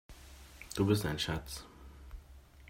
[0.75, 1.63] Du bist ein Schatz!